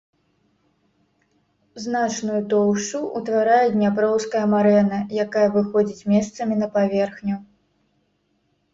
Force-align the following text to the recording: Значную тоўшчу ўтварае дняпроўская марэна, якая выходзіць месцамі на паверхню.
Значную 1.83 2.39
тоўшчу 2.55 3.03
ўтварае 3.21 3.61
дняпроўская 3.77 4.43
марэна, 4.57 4.97
якая 5.27 5.47
выходзіць 5.61 6.07
месцамі 6.17 6.53
на 6.67 6.75
паверхню. 6.75 7.35